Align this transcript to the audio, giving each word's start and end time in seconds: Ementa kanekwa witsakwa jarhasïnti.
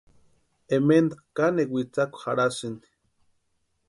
Ementa 0.75 1.15
kanekwa 1.35 1.73
witsakwa 1.77 2.19
jarhasïnti. 2.23 2.89